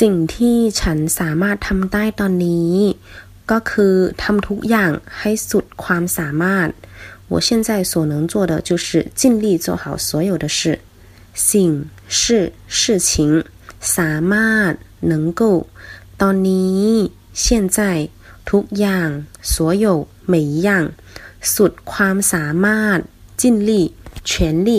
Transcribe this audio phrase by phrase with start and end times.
[0.00, 2.74] สิ่งที่ฉันสามารถทำได้ตอนนี้
[3.50, 6.68] ก็คือทำทุกอย่างให้สุดความสามารถ
[7.32, 8.86] 我现在所能做的就是
[9.20, 10.58] 尽力做好所有的事
[11.48, 11.70] สิ่ง
[12.18, 13.10] 是事情
[13.96, 14.72] สามารถ
[15.12, 15.42] 能够
[16.20, 16.84] ตอนนี้
[17.44, 17.78] 现在
[18.50, 19.08] ทุกอย่าง
[19.52, 19.86] 所有
[20.32, 20.68] 每一样
[21.54, 22.98] สุดความสามารถ
[23.40, 23.94] 尽力
[24.30, 24.70] 全力